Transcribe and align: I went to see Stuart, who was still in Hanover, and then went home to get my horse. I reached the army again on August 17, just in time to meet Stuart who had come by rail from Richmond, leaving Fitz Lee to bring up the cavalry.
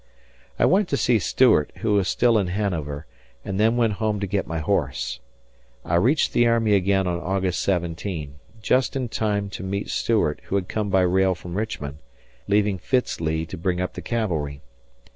I 0.57 0.65
went 0.65 0.87
to 0.89 0.97
see 0.97 1.19
Stuart, 1.19 1.71
who 1.81 1.93
was 1.93 2.07
still 2.07 2.39
in 2.39 2.47
Hanover, 2.47 3.05
and 3.45 3.59
then 3.59 3.77
went 3.77 3.93
home 4.01 4.19
to 4.19 4.25
get 4.25 4.47
my 4.47 4.57
horse. 4.57 5.19
I 5.85 5.93
reached 5.93 6.33
the 6.33 6.47
army 6.47 6.73
again 6.73 7.05
on 7.05 7.19
August 7.19 7.61
17, 7.61 8.39
just 8.63 8.95
in 8.95 9.09
time 9.09 9.47
to 9.51 9.63
meet 9.63 9.91
Stuart 9.91 10.41
who 10.45 10.55
had 10.55 10.67
come 10.67 10.89
by 10.89 11.01
rail 11.01 11.35
from 11.35 11.53
Richmond, 11.53 11.99
leaving 12.47 12.79
Fitz 12.79 13.21
Lee 13.21 13.45
to 13.45 13.57
bring 13.59 13.79
up 13.79 13.93
the 13.93 14.01
cavalry. 14.01 14.63